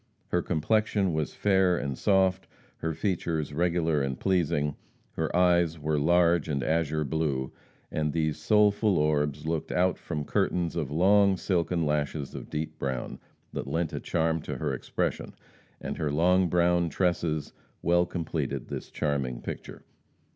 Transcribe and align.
Her 0.29 0.41
complexion 0.41 1.13
was 1.13 1.35
fair 1.35 1.77
and 1.77 1.95
soft, 1.95 2.47
her 2.77 2.91
features 2.95 3.53
regular 3.53 4.01
and 4.01 4.19
pleasing, 4.19 4.75
her 5.11 5.35
eyes 5.35 5.77
were 5.77 5.99
large 5.99 6.47
and 6.49 6.63
azure 6.63 7.03
blue, 7.03 7.51
and 7.91 8.11
these 8.11 8.39
soulful 8.39 8.97
orbs 8.97 9.45
looked 9.45 9.71
out 9.71 9.99
from 9.99 10.23
curtains 10.23 10.75
of 10.75 10.89
long 10.89 11.37
silken 11.37 11.85
lashes 11.85 12.33
of 12.33 12.49
deep 12.49 12.79
brown, 12.79 13.19
that 13.53 13.67
lent 13.67 13.93
a 13.93 13.99
charm 13.99 14.41
to 14.41 14.55
their 14.55 14.73
expression, 14.73 15.35
and 15.79 15.97
her 15.99 16.11
long 16.11 16.47
brown 16.49 16.89
tresses 16.89 17.53
well 17.83 18.07
completed 18.07 18.69
this 18.69 18.89
charming 18.89 19.39
picture. 19.39 19.83